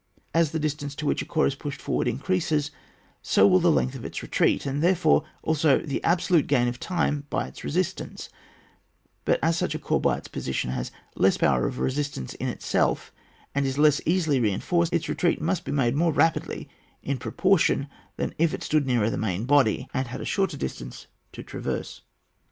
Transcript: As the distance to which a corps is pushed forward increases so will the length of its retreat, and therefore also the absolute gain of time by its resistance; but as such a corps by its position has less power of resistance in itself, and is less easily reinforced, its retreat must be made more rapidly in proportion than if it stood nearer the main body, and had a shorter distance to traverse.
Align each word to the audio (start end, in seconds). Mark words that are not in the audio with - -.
As 0.33 0.49
the 0.49 0.57
distance 0.57 0.95
to 0.95 1.05
which 1.05 1.21
a 1.21 1.25
corps 1.25 1.45
is 1.45 1.53
pushed 1.53 1.79
forward 1.79 2.07
increases 2.07 2.71
so 3.21 3.45
will 3.45 3.59
the 3.59 3.69
length 3.69 3.93
of 3.93 4.03
its 4.03 4.23
retreat, 4.23 4.65
and 4.65 4.81
therefore 4.81 5.23
also 5.43 5.77
the 5.77 6.03
absolute 6.03 6.47
gain 6.47 6.67
of 6.67 6.79
time 6.79 7.27
by 7.29 7.45
its 7.47 7.63
resistance; 7.63 8.27
but 9.25 9.37
as 9.43 9.55
such 9.57 9.75
a 9.75 9.77
corps 9.77 10.01
by 10.01 10.17
its 10.17 10.27
position 10.27 10.71
has 10.71 10.89
less 11.15 11.37
power 11.37 11.67
of 11.67 11.77
resistance 11.77 12.33
in 12.33 12.47
itself, 12.47 13.11
and 13.53 13.67
is 13.67 13.77
less 13.77 14.01
easily 14.03 14.39
reinforced, 14.39 14.91
its 14.91 15.07
retreat 15.07 15.39
must 15.39 15.65
be 15.65 15.71
made 15.71 15.93
more 15.95 16.11
rapidly 16.11 16.67
in 17.03 17.19
proportion 17.19 17.87
than 18.17 18.33
if 18.39 18.55
it 18.55 18.63
stood 18.63 18.87
nearer 18.87 19.11
the 19.11 19.17
main 19.19 19.45
body, 19.45 19.87
and 19.93 20.07
had 20.07 20.19
a 20.19 20.25
shorter 20.25 20.57
distance 20.57 21.05
to 21.31 21.43
traverse. 21.43 22.01